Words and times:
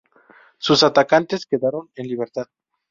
Sus 0.57 0.81
atacantes 0.81 1.45
quedaron 1.45 1.91
en 1.93 2.07
libertad. 2.07 2.47